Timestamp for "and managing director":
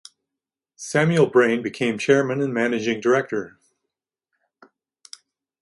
2.41-3.59